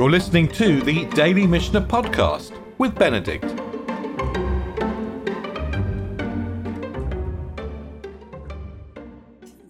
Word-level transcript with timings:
You're 0.00 0.10
listening 0.10 0.48
to 0.52 0.80
the 0.80 1.04
Daily 1.10 1.46
Mishnah 1.46 1.82
Podcast 1.82 2.58
with 2.78 2.94
Benedict. 2.94 3.44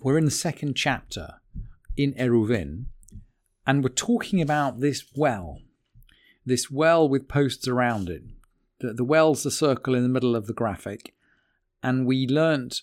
We're 0.00 0.18
in 0.18 0.26
the 0.26 0.30
second 0.30 0.76
chapter 0.76 1.40
in 1.96 2.12
Eruvin, 2.12 2.84
and 3.66 3.82
we're 3.82 3.88
talking 3.88 4.40
about 4.40 4.78
this 4.78 5.02
well, 5.16 5.62
this 6.46 6.70
well 6.70 7.08
with 7.08 7.26
posts 7.26 7.66
around 7.66 8.08
it. 8.08 8.22
The, 8.78 8.92
the 8.92 9.04
well's 9.04 9.42
the 9.42 9.50
circle 9.50 9.96
in 9.96 10.04
the 10.04 10.08
middle 10.08 10.36
of 10.36 10.46
the 10.46 10.54
graphic, 10.54 11.12
and 11.82 12.06
we 12.06 12.28
learnt 12.28 12.82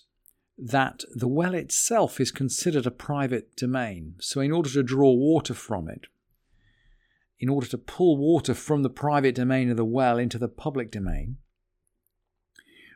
that 0.58 1.02
the 1.14 1.28
well 1.28 1.54
itself 1.54 2.20
is 2.20 2.30
considered 2.30 2.84
a 2.84 2.90
private 2.90 3.56
domain. 3.56 4.16
So, 4.20 4.42
in 4.42 4.52
order 4.52 4.68
to 4.68 4.82
draw 4.82 5.14
water 5.14 5.54
from 5.54 5.88
it, 5.88 6.08
in 7.40 7.48
order 7.48 7.66
to 7.68 7.78
pull 7.78 8.16
water 8.16 8.54
from 8.54 8.82
the 8.82 8.90
private 8.90 9.34
domain 9.34 9.70
of 9.70 9.76
the 9.76 9.84
well 9.84 10.18
into 10.18 10.38
the 10.38 10.48
public 10.48 10.90
domain, 10.90 11.38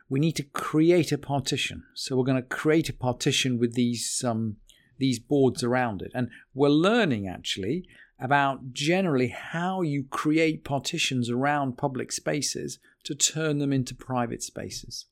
we 0.09 0.19
need 0.19 0.35
to 0.35 0.43
create 0.43 1.11
a 1.11 1.17
partition. 1.17 1.83
So, 1.93 2.15
we're 2.15 2.23
going 2.23 2.41
to 2.41 2.47
create 2.47 2.89
a 2.89 2.93
partition 2.93 3.57
with 3.57 3.73
these 3.73 4.23
um, 4.25 4.57
these 4.97 5.19
boards 5.19 5.63
around 5.63 6.01
it, 6.01 6.11
and 6.13 6.29
we're 6.53 6.69
learning 6.69 7.27
actually 7.27 7.87
about 8.19 8.71
generally 8.71 9.27
how 9.27 9.81
you 9.81 10.05
create 10.09 10.63
partitions 10.63 11.29
around 11.29 11.77
public 11.77 12.11
spaces 12.11 12.79
to 13.03 13.15
turn 13.15 13.57
them 13.57 13.73
into 13.73 13.95
private 13.95 14.41
spaces. 14.41 15.05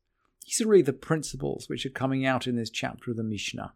These 0.46 0.62
are 0.62 0.68
really 0.68 0.82
the 0.82 0.94
principles 0.94 1.68
which 1.68 1.86
are 1.86 1.90
coming 1.90 2.26
out 2.26 2.48
in 2.48 2.56
this 2.56 2.70
chapter 2.70 3.12
of 3.12 3.18
the 3.18 3.24
Mishnah. 3.24 3.74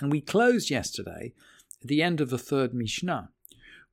And 0.00 0.10
we 0.10 0.20
closed 0.20 0.70
yesterday 0.70 1.32
at 1.80 1.88
the 1.88 2.02
end 2.02 2.20
of 2.20 2.30
the 2.30 2.38
third 2.38 2.74
Mishnah 2.74 3.30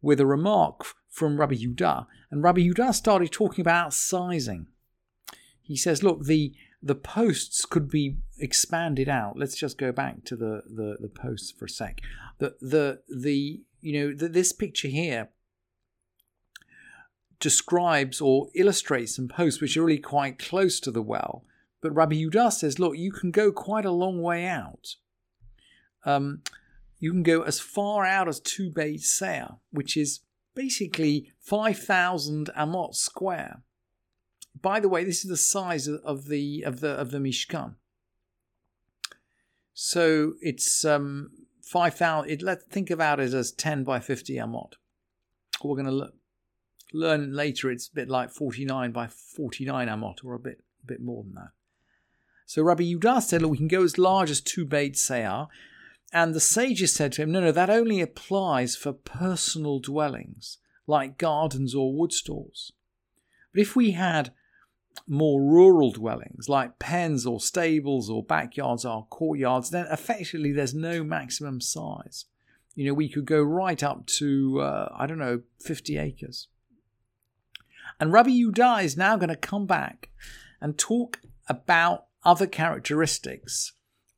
with 0.02 0.19
a 0.19 0.25
remark 0.25 0.85
from 1.09 1.39
Rabbi 1.39 1.55
Yudah, 1.55 2.07
and 2.30 2.44
Rabbi 2.44 2.61
Yudah 2.61 2.94
started 2.94 3.31
talking 3.31 3.61
about 3.61 3.94
sizing. 3.94 4.67
He 5.61 5.75
says, 5.75 6.03
look, 6.03 6.23
the 6.23 6.53
the 6.83 6.95
posts 6.95 7.66
could 7.66 7.89
be 7.89 8.17
expanded 8.39 9.08
out. 9.08 9.38
Let's 9.38 9.55
just 9.55 9.77
go 9.77 9.91
back 9.91 10.23
to 10.25 10.35
the, 10.35 10.63
the, 10.66 10.97
the 10.99 11.09
posts 11.09 11.52
for 11.52 11.66
a 11.66 11.69
sec. 11.69 12.02
The 12.39 12.55
the 12.59 13.02
the 13.08 13.61
you 13.81 13.93
know 13.93 14.13
the, 14.16 14.27
this 14.27 14.52
picture 14.52 14.88
here 14.88 15.30
describes 17.39 18.21
or 18.21 18.49
illustrates 18.55 19.15
some 19.15 19.27
posts 19.27 19.61
which 19.61 19.75
are 19.75 19.83
really 19.83 19.99
quite 19.99 20.39
close 20.39 20.80
to 20.80 20.91
the 20.91 21.02
well. 21.02 21.43
But 21.81 21.95
Rabbi 21.95 22.15
Yudah 22.15 22.53
says, 22.53 22.77
look, 22.77 22.95
you 22.95 23.11
can 23.11 23.31
go 23.31 23.52
quite 23.52 23.86
a 23.86 23.91
long 23.91 24.21
way 24.21 24.45
out. 24.45 24.95
Um, 26.05 26.43
you 27.02 27.11
can 27.11 27.23
go 27.23 27.41
as 27.41 27.59
far 27.59 28.05
out 28.05 28.30
as 28.30 28.39
two 28.39 28.69
Beit 28.69 29.02
Seah, 29.02 29.57
which 29.71 29.97
is 29.97 30.21
basically 30.55 31.33
5,000 31.39 32.52
amot 32.58 32.95
square. 32.95 33.63
By 34.61 34.80
the 34.80 34.88
way, 34.88 35.03
this 35.03 35.23
is 35.23 35.30
the 35.30 35.35
size 35.35 35.88
of 35.88 36.27
the 36.27 36.63
of 36.63 36.80
the 36.80 36.91
of 36.91 37.09
the 37.11 37.17
Mishkan. 37.17 37.75
So 39.73 40.33
it's 40.41 40.85
um, 40.85 41.31
5,000. 41.63 42.41
Let's 42.43 42.66
think 42.66 42.91
about 42.91 43.19
it 43.19 43.33
as 43.33 43.52
10 43.52 43.83
by 43.83 43.99
50 43.99 44.36
amot. 44.36 44.73
We're 45.63 45.75
going 45.75 45.86
to 45.86 45.91
look 45.91 46.13
learn 46.93 47.33
later 47.33 47.71
it's 47.71 47.88
a 47.88 47.95
bit 47.95 48.09
like 48.09 48.30
49 48.30 48.91
by 48.91 49.08
49 49.08 49.88
amot 49.88 50.25
or 50.25 50.33
a 50.33 50.39
bit 50.39 50.61
a 50.83 50.86
bit 50.86 51.02
more 51.02 51.23
than 51.23 51.36
that. 51.36 51.52
So 52.45 52.61
Rabbi 52.61 52.83
Yudah 52.83 53.21
said, 53.21 53.41
look, 53.41 53.52
we 53.52 53.58
can 53.58 53.69
go 53.69 53.83
as 53.83 53.97
large 53.97 54.30
as 54.30 54.41
two 54.41 54.65
Beit 54.65 54.95
Seah. 54.95 55.47
And 56.14 56.34
the 56.34 56.40
sages 56.40 56.94
said 56.94 57.14
to 57.14 57.23
him, 57.23 57.31
no, 57.31 57.40
no, 57.40 57.52
that 57.52 57.70
only 57.70 58.02
applies 58.02 58.76
for 58.76 58.92
personal 58.92 59.80
dwellings, 59.80 60.58
like 60.86 61.17
gardens 61.17 61.73
or 61.73 61.94
wood 61.94 62.12
stalls. 62.12 62.73
But 63.54 63.61
if 63.61 63.76
we 63.76 63.92
had 63.92 64.33
more 65.08 65.42
rural 65.42 65.92
dwellings, 65.92 66.50
like 66.50 66.80
pens 66.80 67.26
or 67.26 67.39
stables 67.39 68.10
or 68.10 68.23
backyards 68.23 68.83
or 68.83 69.08
courtyards, 69.10 69.70
then 69.70 69.88
effectively 69.89 70.52
there's 70.52 70.73
no 70.73 71.04
maximum 71.04 71.61
size. 71.61 72.26
You 72.76 72.86
know, 72.88 72.94
we 72.94 73.10
could 73.10 73.26
go 73.26 73.42
right 73.42 73.82
up 73.82 74.05
to, 74.08 74.60
uh, 74.61 74.94
I 74.98 75.05
don't 75.08 75.20
know, 75.20 75.42
50 75.60 75.98
acres. 75.98 76.48
And 78.00 78.11
Rabbi 78.11 78.32
Yudah 78.32 78.83
is 78.83 78.98
now 78.98 79.16
going 79.17 79.30
to 79.30 79.36
come 79.36 79.66
back 79.66 80.10
and 80.60 80.77
talk 80.77 81.20
about 81.48 82.05
other 82.23 82.48
characteristics 82.48 83.73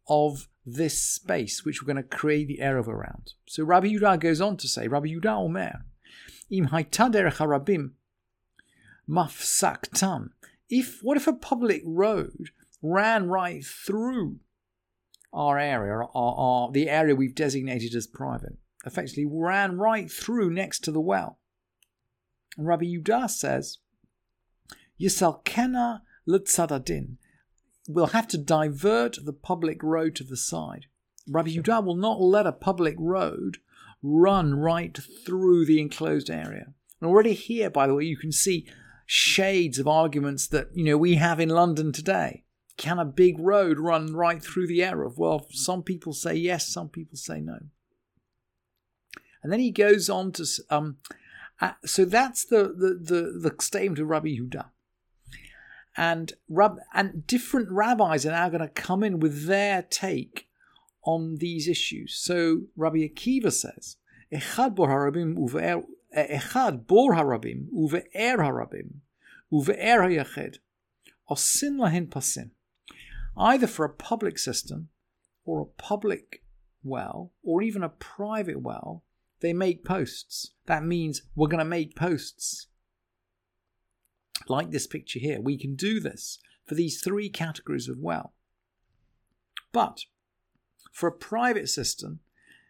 of 0.08 0.48
this 0.66 1.02
space 1.02 1.66
which 1.66 1.82
we're 1.82 1.94
going 1.94 2.04
to 2.04 2.18
create 2.18 2.48
the 2.48 2.60
Eruv 2.62 2.88
around. 2.88 3.34
So 3.46 3.64
Rabbi 3.64 3.88
Yudah 3.88 4.20
goes 4.20 4.42
on 4.42 4.58
to 4.58 4.68
say, 4.68 4.88
Rabbi 4.88 5.08
Yudah 5.08 5.40
Omer, 5.40 5.86
Im 6.50 6.68
harabim 6.68 7.92
mafsaktan. 9.10 10.30
If 10.70 11.00
what 11.02 11.18
if 11.18 11.28
a 11.28 11.34
public 11.34 11.82
road 11.86 12.50
ran 12.82 13.28
right 13.28 13.64
through 13.66 14.38
our 15.34 15.58
area, 15.58 15.94
our, 15.94 16.10
our, 16.14 16.72
the 16.72 16.90
area 16.90 17.16
we've 17.16 17.36
designated 17.36 17.96
as 17.96 18.08
private, 18.08 18.58
effectively 18.86 19.26
ran 19.30 19.78
right 19.78 20.12
through 20.12 20.52
next 20.52 20.80
to 20.86 20.92
the 20.92 21.02
well? 21.02 21.40
And 22.58 22.68
Rabbi 22.68 22.86
Yudah 22.86 23.30
says, 23.30 23.80
Yisalkena 25.00 26.02
letzadadin. 26.28 27.18
We'll 27.88 28.08
have 28.08 28.28
to 28.30 28.38
divert 28.38 29.18
the 29.24 29.34
public 29.34 29.84
road 29.84 30.16
to 30.16 30.24
the 30.24 30.38
side. 30.38 30.86
Rabbi 31.28 31.52
Yudah 31.52 31.84
will 31.84 31.96
not 31.96 32.22
let 32.22 32.48
a 32.48 32.52
public 32.52 32.96
road 32.98 33.58
run 34.02 34.56
right 34.56 34.98
through 35.26 35.66
the 35.66 35.80
enclosed 35.80 36.30
area. 36.30 36.74
And 37.00 37.10
already 37.10 37.34
here, 37.34 37.70
by 37.70 37.88
the 37.88 37.94
way, 37.94 38.04
you 38.04 38.18
can 38.18 38.32
see 38.32 38.68
shades 39.06 39.80
of 39.80 39.88
arguments 39.88 40.48
that 40.48 40.70
you 40.74 40.84
know 40.84 40.98
we 40.98 41.16
have 41.16 41.40
in 41.40 41.50
London 41.50 41.92
today. 41.92 42.44
Can 42.78 43.00
a 43.00 43.06
big 43.06 43.38
road 43.38 43.78
run 43.80 44.14
right 44.14 44.42
through 44.42 44.68
the 44.68 44.80
Eruv? 44.80 45.18
Well, 45.18 45.48
some 45.52 45.84
people 45.84 46.14
say 46.14 46.34
yes, 46.36 46.68
some 46.68 46.90
people 46.90 47.18
say 47.18 47.40
no. 47.40 47.60
And 49.44 49.52
then 49.52 49.60
he 49.60 49.72
goes 49.72 50.10
on 50.10 50.32
to 50.34 50.46
um, 50.70 50.98
uh, 51.62 51.74
so 51.86 52.06
that's 52.06 52.46
the, 52.46 52.64
the 52.64 53.00
the 53.00 53.50
the 53.50 53.56
statement 53.62 54.00
of 54.00 54.08
Rabbi 54.08 54.30
Yehuda. 54.30 54.66
And 55.96 56.34
Rab, 56.50 56.80
and 56.94 57.28
different 57.28 57.70
rabbis 57.70 58.26
are 58.26 58.32
now 58.32 58.50
going 58.50 58.62
to 58.62 58.68
come 58.68 59.04
in 59.04 59.20
with 59.20 59.46
their 59.46 59.84
take 59.84 60.48
on 61.04 61.36
these 61.38 61.68
issues. 61.68 62.16
So 62.16 62.64
Rabbi 62.76 63.08
Akiva 63.08 63.52
says, 63.52 63.98
"Echad 64.32 64.76
bor 64.76 64.88
harabim 64.88 65.36
uve'er 65.38 65.84
echad 66.16 66.88
bor 66.88 67.14
harabim 67.14 67.68
uve'er 67.72 68.38
harabim 68.38 69.02
uve'er 69.52 70.02
hayached 70.08 70.60
osin 71.30 71.78
lahin 71.78 72.10
pasin." 72.10 72.52
Either 73.36 73.68
for 73.68 73.86
a 73.86 73.90
public 73.90 74.38
cistern, 74.38 74.90
or 75.46 75.62
a 75.62 75.66
public 75.66 76.44
well, 76.84 77.32
or 77.44 77.62
even 77.62 77.84
a 77.84 77.90
private 77.90 78.62
well, 78.62 79.04
they 79.42 79.54
make 79.54 79.84
posts. 79.84 80.52
That 80.66 80.86
means 80.86 81.24
we're 81.36 81.48
going 81.48 81.60
to 81.60 81.66
make 81.66 81.96
posts. 81.96 82.68
Like 84.48 84.72
this 84.72 84.88
picture 84.88 85.20
here, 85.20 85.42
we 85.42 85.58
can 85.58 85.76
do 85.76 86.00
this 86.00 86.40
for 86.66 86.76
these 86.76 87.02
three 87.02 87.30
categories 87.30 87.88
of 87.88 87.98
well. 87.98 88.34
But 89.72 90.02
for 90.92 91.08
a 91.08 91.12
private 91.12 91.70
cistern, 91.70 92.20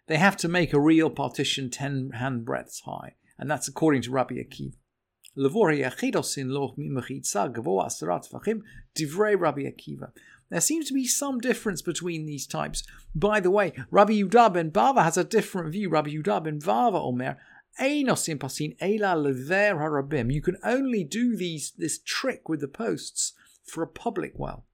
they 0.07 0.17
have 0.17 0.37
to 0.37 0.47
make 0.47 0.73
a 0.73 0.79
real 0.79 1.09
partition 1.09 1.69
10 1.69 2.11
hand 2.11 2.45
breadths 2.45 2.81
high, 2.81 3.15
and 3.37 3.49
that's 3.49 3.67
according 3.67 4.01
to 4.03 4.11
Rabbi 4.11 4.35
Akiva. 4.35 4.73
There 10.49 10.61
seems 10.61 10.87
to 10.87 10.93
be 10.93 11.07
some 11.07 11.39
difference 11.39 11.81
between 11.81 12.25
these 12.25 12.45
types. 12.45 12.83
By 13.15 13.39
the 13.39 13.49
way, 13.49 13.73
Rabbi 13.89 14.13
Yudah 14.13 14.53
ben 14.53 14.69
Bava 14.69 15.03
has 15.03 15.17
a 15.17 15.23
different 15.23 15.71
view. 15.71 15.89
Rabbi 15.89 16.11
Yudah 16.11 16.43
ben 16.43 16.59
Bava 16.59 17.01
Omer, 17.01 17.39
pasin 17.79 18.75
lever 18.79 19.75
harabim. 19.75 20.31
You 20.33 20.41
can 20.41 20.57
only 20.63 21.03
do 21.03 21.35
these 21.35 21.71
this 21.77 21.99
trick 21.99 22.47
with 22.49 22.61
the 22.61 22.67
posts 22.67 23.33
for 23.63 23.83
a 23.83 23.87
public 23.87 24.33
well. 24.35 24.65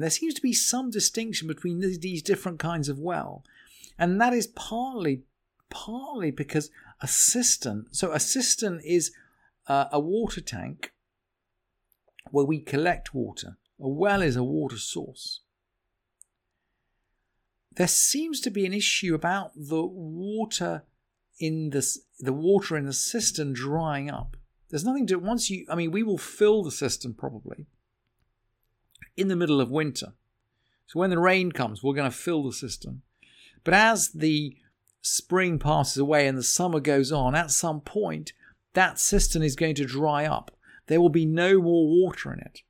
There 0.00 0.10
seems 0.10 0.34
to 0.34 0.42
be 0.42 0.54
some 0.54 0.90
distinction 0.90 1.46
between 1.48 1.80
these 1.80 2.22
different 2.22 2.58
kinds 2.58 2.88
of 2.88 2.98
well, 2.98 3.44
and 3.98 4.18
that 4.20 4.32
is 4.32 4.46
partly 4.46 5.22
partly 5.68 6.30
because 6.30 6.70
a 7.00 7.06
cistern. 7.06 7.86
So 7.92 8.12
a 8.12 8.20
cistern 8.20 8.80
is 8.84 9.12
uh, 9.66 9.86
a 9.92 10.00
water 10.00 10.40
tank 10.40 10.92
where 12.30 12.44
we 12.44 12.60
collect 12.60 13.14
water. 13.14 13.58
A 13.78 13.88
well 13.88 14.22
is 14.22 14.36
a 14.36 14.44
water 14.44 14.78
source. 14.78 15.40
There 17.76 17.88
seems 17.88 18.40
to 18.40 18.50
be 18.50 18.66
an 18.66 18.74
issue 18.74 19.14
about 19.14 19.52
the 19.54 19.84
water 19.84 20.82
in 21.38 21.70
this 21.70 21.98
the 22.18 22.32
water 22.32 22.76
in 22.76 22.84
the 22.84 22.92
cistern 22.92 23.52
drying 23.52 24.10
up. 24.10 24.36
There's 24.68 24.84
nothing 24.84 25.06
to 25.08 25.18
once 25.18 25.50
you 25.50 25.66
I 25.70 25.74
mean 25.74 25.90
we 25.90 26.02
will 26.02 26.18
fill 26.18 26.62
the 26.62 26.70
cistern 26.70 27.14
probably 27.14 27.66
in 29.16 29.28
the 29.28 29.36
middle 29.36 29.60
of 29.60 29.70
winter. 29.70 30.14
So 30.86 30.98
when 30.98 31.10
the 31.10 31.18
rain 31.18 31.52
comes, 31.52 31.82
we're 31.82 31.94
going 31.94 32.10
to 32.10 32.16
fill 32.16 32.42
the 32.42 32.52
cistern. 32.52 33.02
But 33.62 33.74
as 33.74 34.10
the 34.10 34.56
spring 35.02 35.58
passes 35.58 35.98
away 35.98 36.26
and 36.26 36.36
the 36.36 36.42
summer 36.42 36.80
goes 36.80 37.12
on, 37.12 37.34
at 37.34 37.50
some 37.50 37.80
point, 37.80 38.32
that 38.72 38.98
cistern 38.98 39.42
is 39.42 39.54
going 39.54 39.76
to 39.76 39.84
dry 39.84 40.24
up. 40.24 40.50
There 40.86 41.00
will 41.00 41.10
be 41.10 41.26
no 41.26 41.60
more 41.60 41.86
water 41.86 42.32
in 42.32 42.40
it. 42.40 42.62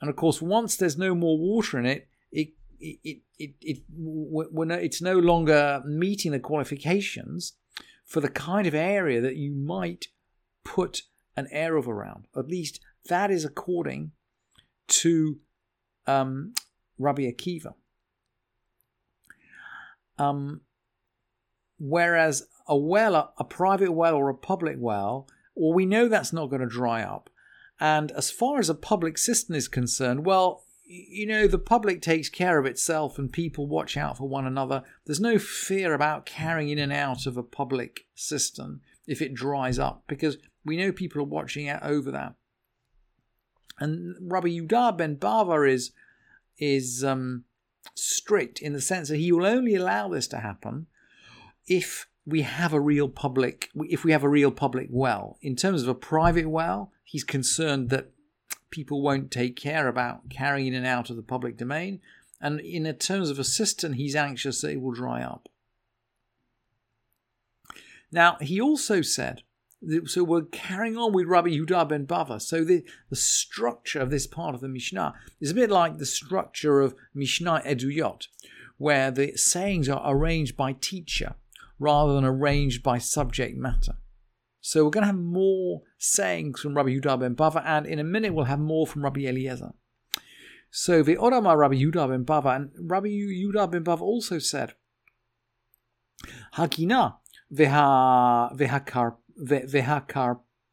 And 0.00 0.08
of 0.08 0.16
course, 0.16 0.40
once 0.40 0.76
there's 0.76 0.96
no 0.96 1.14
more 1.14 1.36
water 1.38 1.78
in 1.78 1.84
it, 1.84 2.08
it 2.32 2.54
it 2.80 2.98
it, 3.04 3.20
it, 3.38 3.54
it 3.60 3.82
when 3.88 4.70
it's 4.70 5.02
no 5.02 5.18
longer 5.18 5.82
meeting 5.86 6.32
the 6.32 6.40
qualifications 6.40 7.54
for 8.04 8.20
the 8.20 8.28
kind 8.28 8.66
of 8.66 8.74
area 8.74 9.20
that 9.20 9.36
you 9.36 9.52
might 9.52 10.06
put 10.64 11.02
an 11.36 11.46
eruv 11.54 11.86
around. 11.86 12.26
At 12.36 12.48
least 12.48 12.80
that 13.08 13.30
is 13.30 13.44
according 13.44 14.12
to 14.88 15.38
um, 16.06 16.54
Rabbi 16.98 17.22
Akiva. 17.22 17.74
Um, 20.18 20.60
whereas 21.78 22.46
a 22.66 22.76
well, 22.76 23.14
a, 23.14 23.30
a 23.38 23.44
private 23.44 23.92
well 23.92 24.14
or 24.14 24.28
a 24.28 24.34
public 24.34 24.76
well, 24.78 25.28
well, 25.54 25.72
we 25.72 25.86
know 25.86 26.08
that's 26.08 26.32
not 26.32 26.50
going 26.50 26.60
to 26.60 26.68
dry 26.68 27.02
up. 27.02 27.30
And 27.78 28.12
as 28.12 28.30
far 28.30 28.58
as 28.58 28.68
a 28.68 28.74
public 28.74 29.16
cistern 29.16 29.56
is 29.56 29.68
concerned, 29.68 30.26
well, 30.26 30.64
you 30.92 31.24
know, 31.24 31.46
the 31.46 31.58
public 31.58 32.02
takes 32.02 32.28
care 32.28 32.58
of 32.58 32.66
itself 32.66 33.16
and 33.16 33.32
people 33.32 33.68
watch 33.68 33.96
out 33.96 34.18
for 34.18 34.28
one 34.28 34.44
another. 34.44 34.82
There's 35.06 35.20
no 35.20 35.38
fear 35.38 35.94
about 35.94 36.26
carrying 36.26 36.68
in 36.68 36.80
and 36.80 36.92
out 36.92 37.26
of 37.26 37.36
a 37.36 37.44
public 37.44 38.06
cistern 38.16 38.80
if 39.06 39.22
it 39.22 39.32
dries 39.32 39.78
up 39.78 40.02
because 40.08 40.36
we 40.64 40.76
know 40.76 40.90
people 40.90 41.22
are 41.22 41.24
watching 41.24 41.68
out 41.68 41.84
over 41.84 42.10
that. 42.10 42.34
And 43.78 44.16
Rabbi 44.20 44.48
Yudah 44.48 44.98
ben 44.98 45.14
Bava 45.16 45.70
is 45.70 45.92
is 46.58 47.04
um, 47.04 47.44
strict 47.94 48.58
in 48.60 48.72
the 48.72 48.80
sense 48.80 49.08
that 49.10 49.16
he 49.18 49.30
will 49.30 49.46
only 49.46 49.76
allow 49.76 50.08
this 50.08 50.26
to 50.28 50.38
happen 50.38 50.88
if 51.66 52.08
we 52.26 52.42
have 52.42 52.72
a 52.72 52.80
real 52.80 53.08
public 53.08 53.70
if 53.76 54.04
we 54.04 54.10
have 54.10 54.24
a 54.24 54.28
real 54.28 54.50
public 54.50 54.88
well. 54.90 55.38
In 55.40 55.54
terms 55.54 55.82
of 55.82 55.88
a 55.88 55.94
private 55.94 56.50
well, 56.50 56.90
he's 57.04 57.24
concerned 57.24 57.90
that 57.90 58.10
people 58.70 59.02
won't 59.02 59.30
take 59.30 59.56
care 59.56 59.88
about 59.88 60.28
carrying 60.30 60.68
in 60.68 60.74
and 60.74 60.86
out 60.86 61.10
of 61.10 61.16
the 61.16 61.22
public 61.22 61.56
domain. 61.56 62.00
And 62.40 62.60
in 62.60 62.92
terms 62.96 63.30
of 63.30 63.38
a 63.38 63.44
cistern, 63.44 63.94
he's 63.94 64.16
anxious 64.16 64.60
that 64.60 64.70
it 64.70 64.80
will 64.80 64.92
dry 64.92 65.22
up. 65.22 65.48
Now, 68.12 68.38
he 68.40 68.60
also 68.60 69.02
said 69.02 69.42
so 70.06 70.22
we're 70.22 70.42
carrying 70.42 70.96
on 70.96 71.12
with 71.12 71.26
Rabbi 71.26 71.48
Yehuda 71.50 71.88
ben 71.88 72.06
Bava. 72.06 72.40
So 72.40 72.64
the, 72.64 72.84
the 73.08 73.16
structure 73.16 74.00
of 74.00 74.10
this 74.10 74.26
part 74.26 74.54
of 74.54 74.60
the 74.60 74.68
Mishnah 74.68 75.14
is 75.40 75.50
a 75.50 75.54
bit 75.54 75.70
like 75.70 75.96
the 75.96 76.06
structure 76.06 76.80
of 76.80 76.94
Mishnah 77.14 77.62
Eduyot, 77.64 78.26
where 78.76 79.10
the 79.10 79.36
sayings 79.36 79.88
are 79.88 80.02
arranged 80.04 80.56
by 80.56 80.74
teacher 80.74 81.34
rather 81.78 82.14
than 82.14 82.26
arranged 82.26 82.82
by 82.82 82.98
subject 82.98 83.56
matter. 83.56 83.94
So 84.60 84.84
we're 84.84 84.90
going 84.90 85.02
to 85.02 85.08
have 85.08 85.16
more 85.16 85.82
sayings 85.98 86.60
from 86.60 86.74
Rabbi 86.74 86.90
Yudah 86.90 87.20
ben 87.20 87.34
Bava, 87.34 87.62
and 87.64 87.86
in 87.86 87.98
a 87.98 88.04
minute 88.04 88.34
we'll 88.34 88.44
have 88.44 88.58
more 88.58 88.86
from 88.86 89.02
Rabbi 89.02 89.20
Eliezer. 89.20 89.72
So 90.70 91.02
the 91.02 91.16
Ve'odama 91.16 91.56
Rabbi 91.56 91.76
Yudah 91.76 92.08
ben 92.10 92.24
Bava, 92.24 92.56
and 92.56 92.70
Rabbi 92.78 93.08
Yudah 93.08 93.70
ben 93.70 93.84
Bava 93.84 94.02
also 94.02 94.38
said, 94.38 94.74
Hakina 96.54 97.14
veha 97.52 98.54
vehakar 98.56 99.16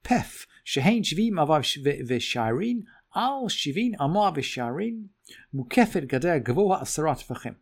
pef 0.03 0.45
shehein 0.65 1.01
shivim 1.03 1.33
avav 1.33 1.61
v'sharin 2.05 2.83
al 3.15 3.47
shivin 3.47 3.95
amav 3.97 4.35
v'sharin 4.35 5.07
mukefet 5.55 6.07
gader 6.07 6.43
gvoa 6.43 6.81
asarat 6.81 7.25
vachem 7.25 7.55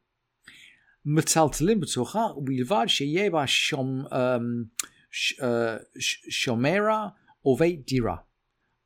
מטלטלים 1.05 1.79
בתוכה, 1.79 2.27
ובלבד 2.37 2.85
sheyeba 2.87 3.45
shom." 3.45 4.11
Um, 4.11 4.71
uh, 5.41 5.79
Shomera 5.99 7.13
Oveit 7.45 7.85
Dira, 7.85 8.23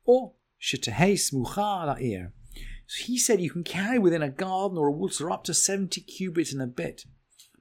or 0.04 0.34
Shetehei 0.60 1.14
Smucha 1.14 1.86
La'ir. 1.86 2.32
So 2.86 3.04
he 3.04 3.18
said 3.18 3.40
you 3.40 3.50
can 3.50 3.64
carry 3.64 3.98
within 3.98 4.22
a 4.22 4.28
garden 4.28 4.76
or 4.76 4.88
a 4.88 4.92
water 4.92 5.30
up 5.30 5.44
to 5.44 5.54
70 5.54 6.00
cubits 6.02 6.52
in 6.52 6.60
a 6.60 6.66
bit. 6.66 7.04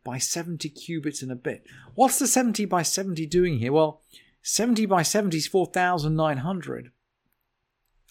By 0.03 0.17
70 0.17 0.69
cubits 0.69 1.21
in 1.21 1.29
a 1.29 1.35
bit. 1.35 1.63
What's 1.93 2.19
the 2.19 2.27
70 2.27 2.65
by 2.65 2.81
70 2.81 3.25
doing 3.27 3.59
here? 3.59 3.71
Well, 3.71 4.01
70 4.41 4.85
by 4.87 5.03
70 5.03 5.37
is 5.37 5.47
4,900. 5.47 6.91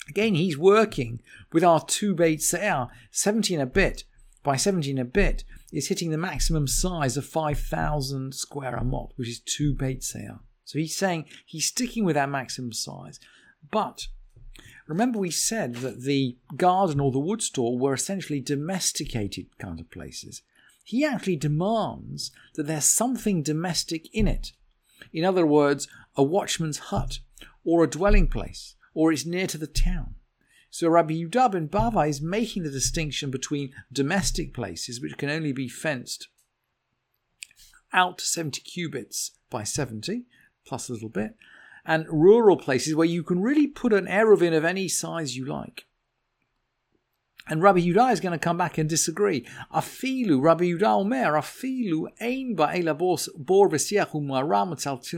Again, 0.07 0.35
he's 0.35 0.57
working 0.57 1.21
with 1.51 1.63
our 1.63 1.83
two 1.83 2.15
bait 2.15 2.41
se'er, 2.41 2.87
70 3.11 3.55
in 3.55 3.61
a 3.61 3.65
bit 3.65 4.05
by 4.43 4.55
70 4.55 4.91
in 4.91 4.97
a 4.97 5.05
bit 5.05 5.43
is 5.71 5.89
hitting 5.89 6.09
the 6.09 6.17
maximum 6.17 6.67
size 6.67 7.17
of 7.17 7.25
5,000 7.25 8.33
square 8.33 8.77
amot, 8.77 9.11
which 9.15 9.29
is 9.29 9.39
two 9.39 9.73
bait 9.73 10.03
se'er. 10.03 10.39
So 10.69 10.77
he's 10.77 10.95
saying 10.95 11.25
he's 11.47 11.65
sticking 11.65 12.05
with 12.05 12.13
that 12.13 12.29
maximum 12.29 12.73
size. 12.73 13.19
But 13.71 14.07
remember, 14.85 15.17
we 15.17 15.31
said 15.31 15.77
that 15.77 16.03
the 16.03 16.37
garden 16.55 16.99
or 16.99 17.11
the 17.11 17.17
wood 17.17 17.41
store 17.41 17.75
were 17.75 17.95
essentially 17.95 18.39
domesticated 18.39 19.47
kind 19.57 19.79
of 19.79 19.89
places. 19.89 20.43
He 20.83 21.03
actually 21.03 21.37
demands 21.37 22.29
that 22.53 22.67
there's 22.67 22.85
something 22.85 23.41
domestic 23.41 24.13
in 24.13 24.27
it. 24.27 24.51
In 25.11 25.25
other 25.25 25.43
words, 25.43 25.87
a 26.15 26.21
watchman's 26.21 26.77
hut 26.77 27.17
or 27.65 27.83
a 27.83 27.89
dwelling 27.89 28.27
place, 28.27 28.75
or 28.93 29.11
it's 29.11 29.25
near 29.25 29.47
to 29.47 29.57
the 29.57 29.65
town. 29.65 30.13
So 30.69 30.87
Rabbi 30.87 31.15
Yudah 31.15 31.51
ben 31.51 31.67
Bava 31.67 32.07
is 32.07 32.21
making 32.21 32.61
the 32.61 32.69
distinction 32.69 33.31
between 33.31 33.73
domestic 33.91 34.53
places, 34.53 35.01
which 35.01 35.17
can 35.17 35.31
only 35.31 35.51
be 35.51 35.67
fenced 35.67 36.27
out 37.91 38.19
to 38.19 38.25
70 38.25 38.61
cubits 38.61 39.31
by 39.49 39.63
70, 39.63 40.25
plus 40.69 40.87
a 40.87 40.93
little 40.93 41.09
bit, 41.09 41.35
and 41.85 42.05
rural 42.07 42.55
places 42.55 42.95
where 42.95 43.07
you 43.07 43.23
can 43.23 43.41
really 43.41 43.67
put 43.67 43.91
an 43.91 44.05
Eruv 44.05 44.41
in 44.41 44.53
of 44.53 44.63
any 44.63 44.87
size 44.87 45.35
you 45.35 45.45
like. 45.45 45.85
And 47.47 47.63
Rabbi 47.63 47.79
Yudah 47.79 48.13
is 48.13 48.19
going 48.19 48.33
to 48.33 48.37
come 48.37 48.57
back 48.57 48.77
and 48.77 48.87
disagree. 48.87 49.47
Afilu, 49.73 50.39
Rabbi 50.41 50.65
Yudah 50.65 50.99
Omer, 50.99 51.33
afilu 51.33 52.07
ein 52.21 52.55
ba'ela 52.55 52.95
bor 52.95 53.17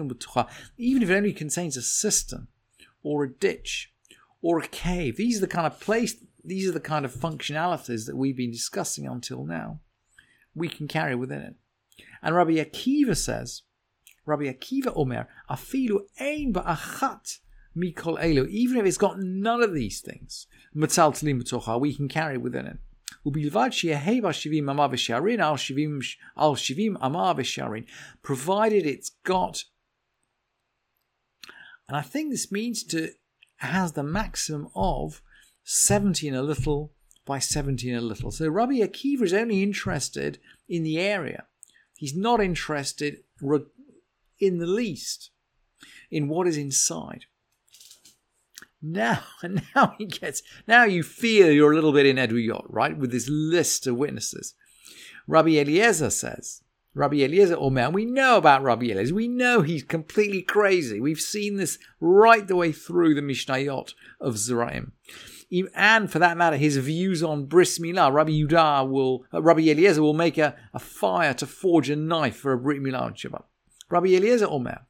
b'tucha. 0.10 0.48
Even 0.78 1.04
if 1.04 1.10
it 1.10 1.16
only 1.16 1.34
contains 1.34 1.76
a 1.76 1.82
cistern, 1.82 2.48
or 3.04 3.26
a 3.26 3.30
ditch, 3.30 3.92
or 4.42 4.60
a 4.60 4.68
cave. 4.68 5.18
These 5.18 5.40
are 5.40 5.42
the 5.42 5.48
kind 5.48 5.68
of 5.68 5.80
place, 5.82 6.16
these 6.44 6.70
are 6.70 6.72
the 6.72 6.80
kind 6.80 7.04
of 7.04 7.14
functionalities 7.14 8.06
that 8.06 8.16
we've 8.16 8.38
been 8.38 8.52
discussing 8.52 9.06
until 9.08 9.44
now. 9.46 9.82
We 10.56 10.70
can 10.70 10.88
carry 10.88 11.16
within 11.16 11.42
it. 11.42 11.56
And 12.22 12.34
Rabbi 12.36 12.52
Akiva 12.52 13.18
says, 13.18 13.64
Rabbi 14.26 14.44
Akiva 14.44 14.96
Omer, 14.96 15.28
afilu 15.50 16.02
ein 16.20 16.54
ba'achat 16.54 17.40
mikol 17.76 18.20
elu. 18.20 18.48
Even 18.50 18.78
if 18.78 18.86
it's 18.86 18.98
got 18.98 19.20
none 19.20 19.64
of 19.64 19.74
these 19.74 20.02
things, 20.02 20.48
metal 20.74 21.12
tlim 21.12 21.80
we 21.80 21.94
can 21.96 22.08
carry 22.08 22.38
within 22.38 22.68
it. 22.68 22.78
Provided 28.24 28.86
it's 28.86 29.10
got, 29.24 29.64
and 31.88 31.98
I 31.98 32.02
think 32.02 32.32
this 32.32 32.52
means 32.52 32.84
to 32.86 33.10
has 33.58 33.92
the 33.92 34.04
maximum 34.04 34.70
of 34.76 35.22
seventeen 35.64 36.34
a 36.34 36.42
little 36.42 36.94
by 37.26 37.38
seventeen 37.38 37.94
a 37.94 38.02
little. 38.02 38.32
So 38.32 38.48
Rabbi 38.50 38.80
Akiva 38.80 39.22
is 39.24 39.34
only 39.34 39.62
interested 39.62 40.40
in 40.68 40.82
the 40.84 40.98
area. 41.00 41.46
He's 41.96 42.16
not 42.16 42.42
interested 42.42 43.24
in 44.42 44.58
the 44.58 44.68
least 44.68 45.30
in 46.10 46.28
what 46.28 46.48
is 46.48 46.58
inside. 46.58 47.26
Now, 48.82 49.24
now 49.76 49.96
he 49.98 50.06
gets, 50.06 50.42
now 50.68 50.84
you 50.84 51.04
feel 51.04 51.52
you're 51.52 51.72
a 51.72 51.76
little 51.76 51.94
bit 51.94 52.06
in 52.06 52.18
Eduyot, 52.18 52.66
right? 52.68 52.98
With 52.98 53.12
this 53.12 53.30
list 53.30 53.88
of 53.88 53.96
witnesses. 53.96 54.56
Rabbi 55.28 55.52
Eliezer 55.52 56.10
says, 56.10 56.64
Rabbi 56.94 57.18
Eliezer 57.18 57.56
Omer, 57.58 57.92
we 57.92 58.06
know 58.06 58.38
about 58.38 58.64
Rabbi 58.64 58.88
Eliezer. 58.88 59.16
We 59.16 59.28
know 59.28 59.62
he's 59.62 59.84
completely 59.84 60.42
crazy. 60.42 61.00
We've 61.00 61.22
seen 61.22 61.56
this 61.56 61.78
right 62.02 62.46
the 62.46 62.56
way 62.56 62.74
through 62.74 63.16
the 63.16 63.22
Mishnayot 63.22 63.94
of 64.20 64.34
Zeraim. 64.36 64.92
And 65.76 66.12
for 66.12 66.20
that 66.20 66.38
matter, 66.38 66.58
his 66.58 66.78
views 66.78 67.22
on 67.22 67.46
bris 67.46 67.78
milah, 67.80 68.14
Rabbi 68.14 68.32
Yudah 68.32 68.90
will, 68.90 69.26
uh, 69.34 69.42
Rabbi 69.42 69.62
Eliezer 69.62 70.02
will 70.02 70.14
make 70.14 70.38
a, 70.38 70.56
a 70.74 70.80
fire 70.80 71.34
to 71.36 71.46
forge 71.46 71.90
a 71.90 71.96
knife 71.96 72.38
for 72.38 72.52
a 72.54 72.58
brit 72.58 72.82
milah 72.82 73.02
on 73.04 73.14
Shabbat. 73.14 73.44
Rabbi 73.91 74.17
Eliezer 74.17 74.47
Omer, 74.47 74.81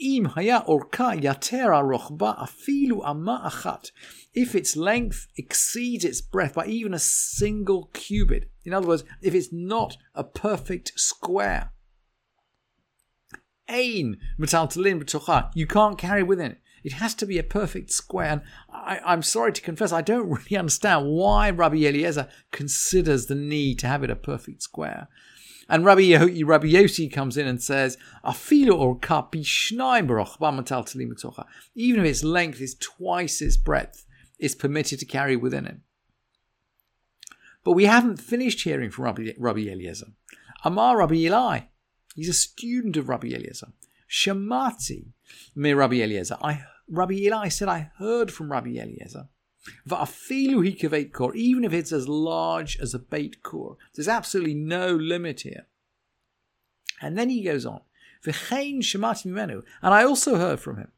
אם 0.00 0.24
היה 0.36 0.58
אורכה 0.66 1.10
יתר 1.22 1.74
הרוחבה 1.74 2.32
אפילו 2.42 3.10
אמה 3.10 3.46
אחת. 3.46 3.88
If 4.36 4.54
its 4.54 4.76
length 4.76 5.26
exceeds 5.38 6.04
its 6.04 6.20
breadth 6.20 6.54
by 6.54 6.66
even 6.66 6.92
a 6.92 6.98
single 6.98 7.90
cubit. 7.94 8.50
In 8.66 8.74
other 8.74 8.86
words, 8.86 9.04
if 9.22 9.34
it's 9.34 9.52
not 9.52 9.96
a 10.14 10.24
perfect 10.24 10.92
square. 10.96 11.72
Ein 13.68 14.18
metaltalin 14.38 15.02
b'tocha. 15.02 15.50
You 15.54 15.66
can't 15.66 15.98
carry 15.98 16.22
within 16.22 16.52
it. 16.52 16.60
It 16.84 16.92
has 16.92 17.14
to 17.14 17.26
be 17.26 17.38
a 17.38 17.42
perfect 17.42 17.90
square. 17.90 18.30
And 18.30 18.42
I, 18.70 19.14
am 19.14 19.22
sorry 19.22 19.52
to 19.54 19.62
confess, 19.62 19.92
I 19.92 20.02
don't 20.02 20.28
really 20.28 20.56
understand 20.56 21.06
why 21.06 21.50
Rabbi 21.50 21.78
Eliezer 21.78 22.28
considers 22.52 23.26
the 23.26 23.34
need 23.34 23.78
to 23.80 23.88
have 23.88 24.04
it 24.04 24.10
a 24.10 24.16
perfect 24.16 24.62
square. 24.62 25.08
And 25.71 25.85
Rabbi, 25.85 26.01
Yo- 26.01 26.45
Rabbi 26.45 26.67
Yossi 26.67 27.09
comes 27.09 27.37
in 27.37 27.47
and 27.47 27.63
says, 27.63 27.97
or 28.25 28.99
kapi. 28.99 29.45
Even 31.75 32.01
if 32.01 32.05
its 32.05 32.23
length 32.25 32.59
is 32.59 32.75
twice 32.75 33.41
its 33.41 33.55
breadth, 33.55 34.05
is 34.37 34.53
permitted 34.53 34.99
to 34.99 35.05
carry 35.05 35.37
within 35.37 35.65
it. 35.65 35.77
But 37.63 37.71
we 37.71 37.85
haven't 37.85 38.17
finished 38.17 38.63
hearing 38.63 38.91
from 38.91 39.05
Rabbi, 39.05 39.31
Rabbi 39.37 39.61
Eliezer. 39.61 40.07
Amar 40.65 40.97
Rabbi 40.97 41.15
Eli, 41.15 41.61
he's 42.15 42.27
a 42.27 42.33
student 42.33 42.97
of 42.97 43.07
Rabbi 43.07 43.29
Eliezer. 43.29 43.71
Shamati 44.09 45.13
me 45.55 45.71
Rabbi 45.71 46.01
Eliezer. 46.01 46.37
I, 46.41 46.63
Rabbi 46.89 47.13
Eli 47.13 47.47
said, 47.47 47.69
I 47.69 47.91
heard 47.97 48.29
from 48.29 48.51
Rabbi 48.51 48.71
Eliezer. 48.71 49.29
Va'afilu 49.87 50.65
hikavet 50.65 51.13
kor, 51.13 51.35
even 51.35 51.63
if 51.63 51.73
it's 51.73 51.91
as 51.91 52.07
large 52.07 52.77
as 52.79 52.93
a 52.93 52.99
bait 52.99 53.43
core. 53.43 53.77
There's 53.95 54.07
absolutely 54.07 54.55
no 54.55 54.95
limit 54.95 55.41
here. 55.41 55.67
And 57.01 57.17
then 57.17 57.29
he 57.29 57.43
goes 57.43 57.65
on. 57.65 57.81
V'chein 58.25 58.79
shemati 58.79 59.27
mimenu. 59.27 59.63
And 59.81 59.93
I 59.93 60.03
also 60.03 60.37
heard 60.37 60.59
from 60.59 60.77
him. 60.77 60.91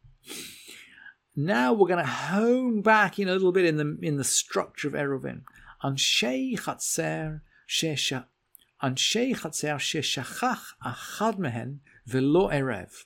Now 1.36 1.74
we're 1.74 1.88
going 1.88 2.03
to 2.03 2.10
hone 2.10 2.82
back 2.82 3.17
in 3.17 3.27
a 3.27 3.34
little 3.34 3.51
bit 3.51 3.65
in 3.65 3.77
the 3.77 3.98
in 4.01 4.17
the 4.17 4.24
structure 4.24 4.88
of 4.88 4.93
Eruvin. 4.93 5.41
Anshei 5.84 6.58
chatzer 6.60 7.41
shesha 7.67 8.25
Anshei 8.84 9.36
chatzer 9.36 9.77
sheshachach 9.77 10.62
achad 10.86 11.39
mehen 11.39 11.79
velo 12.05 12.50
erev. 12.50 13.05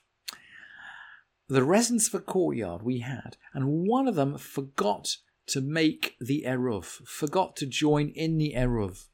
The 1.48 1.64
residents 1.64 2.08
of 2.08 2.16
a 2.16 2.20
courtyard 2.20 2.82
we 2.82 3.00
had, 3.00 3.38
and 3.54 3.88
one 3.88 4.08
of 4.08 4.16
them 4.16 4.38
forgot 4.38 5.18
to 5.48 5.62
make 5.62 6.16
the 6.20 6.44
eruv, 6.46 6.86
forgot 6.86 7.56
to 7.58 7.66
join 7.66 8.10
in 8.10 8.38
the 8.38 8.54
eruv. 8.56 9.08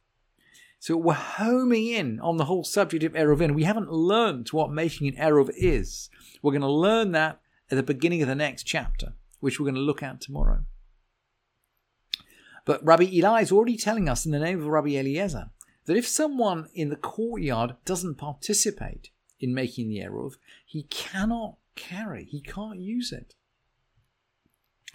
So 0.79 0.97
we're 0.97 1.13
homing 1.13 1.87
in 1.87 2.19
on 2.19 2.37
the 2.37 2.45
whole 2.45 2.65
subject 2.65 3.03
of 3.03 3.13
eruvin. 3.13 3.55
We 3.55 3.63
haven't 3.63 3.91
learned 3.91 4.49
what 4.49 4.71
making 4.71 5.07
an 5.07 5.15
eruv 5.15 5.49
is. 5.55 6.09
We're 6.41 6.51
going 6.51 6.61
to 6.61 6.67
learn 6.67 7.13
that 7.13 7.39
at 7.71 7.77
the 7.77 7.83
beginning 7.83 8.21
of 8.21 8.27
the 8.27 8.35
next 8.35 8.63
chapter, 8.63 9.13
which 9.39 9.59
we're 9.59 9.65
going 9.65 9.75
to 9.75 9.81
look 9.81 10.03
at 10.03 10.19
tomorrow. 10.19 10.65
But 12.65 12.83
Rabbi 12.83 13.03
Eli 13.03 13.41
is 13.41 13.51
already 13.51 13.77
telling 13.77 14.09
us 14.09 14.25
in 14.25 14.31
the 14.31 14.39
name 14.39 14.59
of 14.59 14.67
Rabbi 14.67 14.89
Eliezer 14.89 15.51
that 15.85 15.97
if 15.97 16.07
someone 16.07 16.67
in 16.73 16.89
the 16.89 16.95
courtyard 16.95 17.75
doesn't 17.85 18.15
participate 18.15 19.09
in 19.39 19.53
making 19.53 19.89
the 19.89 19.99
eruv, 19.99 20.33
he 20.65 20.83
cannot 20.83 21.57
carry, 21.75 22.25
he 22.25 22.41
can't 22.41 22.79
use 22.79 23.11
it. 23.11 23.35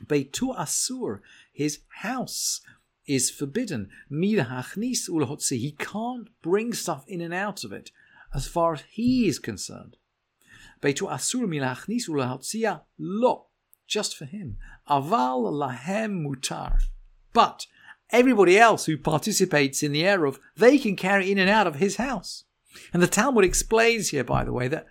Beitu 0.07 0.57
Asur, 0.57 1.21
his 1.53 1.81
house, 2.03 2.61
is 3.07 3.31
forbidden. 3.31 3.89
Milahachnis 4.11 5.09
ulhotzi, 5.09 5.59
he 5.59 5.73
can't 5.73 6.29
bring 6.43 6.73
stuff 6.73 7.05
in 7.09 7.21
and 7.21 7.35
out 7.35 7.65
of 7.65 7.73
it 7.73 7.91
as 8.35 8.47
far 8.47 8.75
as 8.75 8.83
he 8.91 9.27
is 9.27 9.39
concerned. 9.39 9.97
Beitu 10.81 11.11
Asur 11.11 11.47
milachnis 11.47 12.09
ulahotzia 12.09 12.83
lo, 12.99 13.47
just 13.87 14.17
for 14.17 14.27
him. 14.27 14.59
Aval 14.89 15.51
lahem 15.53 16.25
mutar. 16.25 16.83
But 17.33 17.67
everybody 18.11 18.59
else 18.59 18.87
who 18.87 18.97
participates 18.97 19.83
in 19.83 19.93
the 19.93 20.03
eruv, 20.03 20.39
they 20.57 20.79
can 20.79 20.95
carry 20.95 21.33
in 21.33 21.39
and 21.39 21.51
out 21.51 21.67
of 21.67 21.77
his 21.77 21.97
house. 21.97 22.45
And 22.93 23.03
the 23.03 23.07
Talmud 23.07 23.45
explains 23.45 24.11
here, 24.11 24.25
by 24.25 24.45
the 24.45 24.53
way, 24.53 24.69
that 24.69 24.87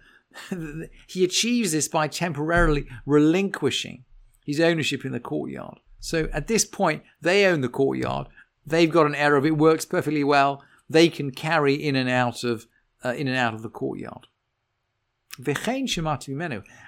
he 1.07 1.23
achieves 1.23 1.71
this 1.71 1.87
by 1.87 2.07
temporarily 2.07 2.87
relinquishing 3.05 4.03
his 4.47 4.59
ownership 4.61 5.05
in 5.05 5.11
the 5.11 5.19
courtyard. 5.19 5.79
So 5.99 6.29
at 6.31 6.47
this 6.47 6.65
point, 6.65 7.03
they 7.21 7.45
own 7.45 7.61
the 7.61 7.69
courtyard. 7.69 8.27
They've 8.65 8.89
got 8.89 9.05
an 9.05 9.13
eruv. 9.13 9.45
It 9.45 9.57
works 9.57 9.85
perfectly 9.85 10.23
well. 10.23 10.63
They 10.89 11.09
can 11.09 11.31
carry 11.31 11.75
in 11.75 11.95
and 11.97 12.09
out 12.09 12.43
of 12.45 12.65
uh, 13.03 13.13
in 13.13 13.27
and 13.27 13.37
out 13.37 13.53
of 13.53 13.61
the 13.61 13.69
courtyard. 13.69 14.27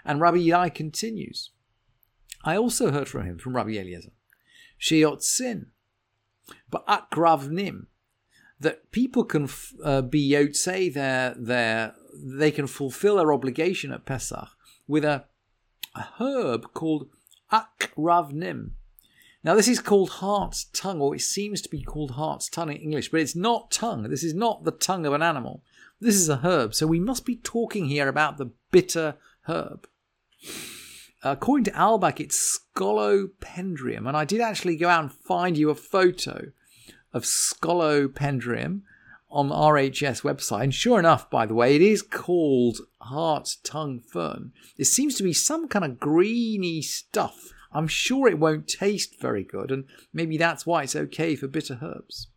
And 0.06 0.22
Rabbi 0.22 0.38
Eli 0.38 0.70
continues. 0.70 1.52
I 2.44 2.56
also 2.56 2.92
heard 2.92 3.10
from 3.10 3.26
him, 3.26 3.38
from 3.38 3.56
Rabbi 3.56 3.72
Eliezer, 3.72 4.14
Sheyotzin, 4.80 5.68
but 6.70 6.88
akravnim, 6.88 7.88
that 8.60 8.92
people 8.92 9.26
can 9.26 9.50
uh, 9.84 10.02
be 10.02 10.32
yotzei 10.32 10.94
their 10.94 11.36
their 11.38 11.94
they 12.16 12.52
can 12.52 12.68
fulfill 12.68 13.18
their 13.18 13.34
obligation 13.34 13.92
at 13.92 14.06
Pesach 14.06 14.50
with 14.88 15.06
a, 15.06 15.26
a 15.96 16.08
herb 16.20 16.74
called 16.74 17.10
akravnim. 17.52 18.72
Now, 19.44 19.56
this 19.56 19.70
is 19.70 19.80
called 19.80 20.10
heart's 20.10 20.66
tongue, 20.74 21.00
or 21.00 21.16
it 21.16 21.22
seems 21.22 21.62
to 21.62 21.70
be 21.70 21.82
called 21.82 22.12
heart's 22.12 22.50
tongue 22.50 22.72
in 22.72 22.78
English, 22.78 23.10
but 23.10 23.22
it's 23.22 23.36
not 23.36 23.72
tongue. 23.72 24.04
This 24.10 24.24
is 24.24 24.34
not 24.34 24.66
the 24.66 24.72
tongue 24.72 25.06
of 25.06 25.14
an 25.14 25.22
animal. 25.22 25.64
This 26.02 26.16
is 26.16 26.28
a 26.28 26.38
herb. 26.38 26.74
So 26.74 26.88
we 26.88 27.00
must 27.00 27.26
be 27.26 27.38
talking 27.38 27.86
here 27.86 28.08
about 28.08 28.38
the 28.38 28.52
bitter 28.72 29.16
herb. 29.48 29.88
According 31.24 31.66
to 31.66 31.72
Albeck, 31.72 32.20
it's 32.20 32.60
Scolopendrium, 32.76 34.08
and 34.08 34.16
I 34.16 34.26
did 34.26 34.42
actually 34.42 34.78
go 34.78 34.90
out 34.90 35.04
and 35.04 35.12
find 35.12 35.58
you 35.58 35.70
a 35.70 35.76
photo 35.76 36.52
of 37.14 37.24
Scolopendrium 37.24 38.82
on 39.30 39.50
RHS 39.50 40.22
website. 40.24 40.64
And 40.64 40.74
sure 40.74 41.00
enough, 41.00 41.30
by 41.30 41.46
the 41.46 41.54
way, 41.54 41.76
it 41.76 41.82
is 41.82 42.02
called 42.02 42.80
heart 43.02 43.58
tongue 43.64 44.00
fern. 44.00 44.52
It 44.78 44.86
seems 44.86 45.16
to 45.16 45.24
be 45.24 45.34
some 45.34 45.68
kind 45.68 45.86
of 45.86 46.00
greeny 46.00 46.82
stuff. 46.82 47.54
I'm 47.72 47.88
sure 47.88 48.28
it 48.28 48.40
won't 48.40 48.68
taste 48.68 49.22
very 49.22 49.44
good, 49.44 49.70
and 49.70 49.86
maybe 50.12 50.38
that's 50.38 50.66
why 50.66 50.84
it's 50.84 50.96
okay 50.96 51.36
for 51.36 51.48
bitter 51.48 51.78
herbs. 51.82 52.28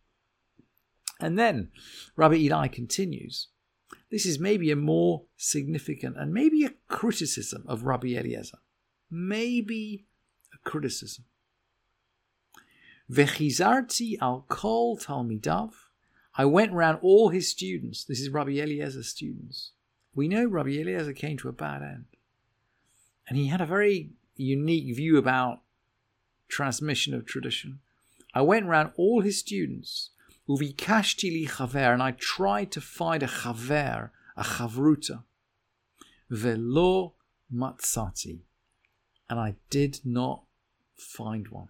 And 1.19 1.39
then 1.39 1.71
Rabbi 2.15 2.35
Eli 2.35 2.67
continues. 2.67 3.47
This 4.11 4.25
is 4.25 4.39
maybe 4.39 4.69
a 4.69 4.75
more 4.75 5.23
significant 5.37 6.17
and 6.17 6.33
maybe 6.33 6.65
a 6.65 6.73
criticism 6.87 7.63
of 7.67 7.83
Rabbi 7.83 8.09
Eliezer. 8.09 8.59
Maybe 9.09 10.05
a 10.53 10.69
criticism. 10.69 11.25
Vechizarti 13.11 14.17
al 14.21 14.45
kol 14.47 14.97
talmidav 14.97 15.71
I 16.35 16.45
went 16.45 16.73
around 16.73 16.99
all 17.01 17.29
his 17.29 17.49
students. 17.49 18.03
This 18.03 18.19
is 18.19 18.29
Rabbi 18.29 18.51
Eliezer's 18.51 19.09
students. 19.09 19.71
We 20.15 20.27
know 20.27 20.45
Rabbi 20.45 20.69
Eliezer 20.69 21.13
came 21.13 21.37
to 21.37 21.49
a 21.49 21.53
bad 21.53 21.81
end. 21.81 22.05
And 23.27 23.37
he 23.37 23.47
had 23.47 23.61
a 23.61 23.65
very 23.65 24.09
unique 24.35 24.95
view 24.95 25.17
about 25.17 25.61
transmission 26.47 27.13
of 27.13 27.25
tradition. 27.25 27.79
I 28.33 28.41
went 28.41 28.65
around 28.65 28.91
all 28.97 29.21
his 29.21 29.39
students, 29.39 30.09
uvikashti 30.49 31.31
li 31.31 31.47
chaver, 31.47 31.93
and 31.93 32.01
I 32.01 32.11
tried 32.11 32.71
to 32.71 32.81
find 32.81 33.21
a 33.23 33.27
chaver, 33.27 34.09
a 34.35 34.43
chavruta. 34.43 35.23
Velo 36.29 37.13
matzati. 37.53 38.39
And 39.29 39.39
I 39.39 39.55
did 39.69 39.99
not 40.03 40.43
find 40.95 41.47
one. 41.49 41.69